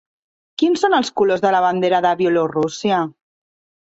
[0.61, 3.03] Quins són els colors de la bandera de Bielorússia?